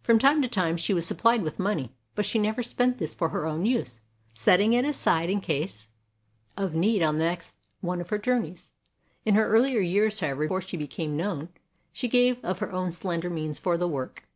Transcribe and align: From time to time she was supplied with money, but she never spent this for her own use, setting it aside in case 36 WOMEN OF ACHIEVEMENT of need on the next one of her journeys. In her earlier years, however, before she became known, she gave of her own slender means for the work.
From 0.00 0.20
time 0.20 0.40
to 0.42 0.48
time 0.48 0.76
she 0.76 0.94
was 0.94 1.04
supplied 1.06 1.42
with 1.42 1.58
money, 1.58 1.92
but 2.14 2.24
she 2.24 2.38
never 2.38 2.62
spent 2.62 2.98
this 2.98 3.16
for 3.16 3.30
her 3.30 3.44
own 3.46 3.64
use, 3.66 4.00
setting 4.32 4.74
it 4.74 4.84
aside 4.84 5.28
in 5.28 5.40
case 5.40 5.88
36 6.56 6.56
WOMEN 6.56 6.66
OF 6.66 6.70
ACHIEVEMENT 6.70 6.76
of 6.76 6.86
need 6.86 7.02
on 7.02 7.18
the 7.18 7.24
next 7.24 7.52
one 7.80 8.00
of 8.00 8.10
her 8.10 8.18
journeys. 8.18 8.70
In 9.24 9.34
her 9.34 9.48
earlier 9.48 9.80
years, 9.80 10.20
however, 10.20 10.44
before 10.44 10.60
she 10.60 10.76
became 10.76 11.16
known, 11.16 11.48
she 11.92 12.06
gave 12.06 12.38
of 12.44 12.60
her 12.60 12.70
own 12.70 12.92
slender 12.92 13.28
means 13.28 13.58
for 13.58 13.76
the 13.76 13.88
work. 13.88 14.28